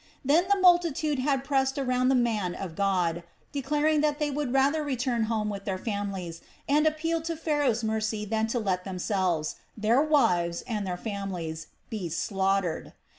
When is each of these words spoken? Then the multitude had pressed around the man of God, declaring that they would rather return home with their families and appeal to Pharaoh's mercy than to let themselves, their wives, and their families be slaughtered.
Then 0.25 0.47
the 0.51 0.59
multitude 0.59 1.19
had 1.19 1.43
pressed 1.43 1.77
around 1.77 2.07
the 2.09 2.15
man 2.15 2.55
of 2.55 2.75
God, 2.75 3.21
declaring 3.51 4.01
that 4.01 4.17
they 4.17 4.31
would 4.31 4.51
rather 4.51 4.83
return 4.83 5.25
home 5.25 5.47
with 5.47 5.65
their 5.65 5.77
families 5.77 6.41
and 6.67 6.87
appeal 6.87 7.21
to 7.21 7.37
Pharaoh's 7.37 7.83
mercy 7.83 8.25
than 8.25 8.47
to 8.47 8.57
let 8.57 8.83
themselves, 8.83 9.57
their 9.77 10.01
wives, 10.01 10.63
and 10.63 10.87
their 10.87 10.97
families 10.97 11.67
be 11.91 12.09
slaughtered. 12.09 12.93